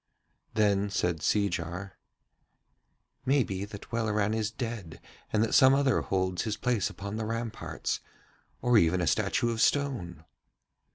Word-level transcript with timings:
Then 0.55 0.89
said 0.89 1.19
Seejar: 1.21 1.91
'Maybe 3.23 3.65
that 3.65 3.91
Welleran 3.91 4.33
is 4.33 4.49
dead 4.49 4.99
and 5.31 5.43
that 5.43 5.53
some 5.53 5.75
other 5.75 6.01
holds 6.01 6.41
his 6.41 6.57
place 6.57 6.89
upon 6.89 7.17
the 7.17 7.25
ramparts, 7.27 7.99
or 8.63 8.79
even 8.79 8.99
a 8.99 9.05
statue 9.05 9.51
of 9.51 9.61
stone.' 9.61 10.25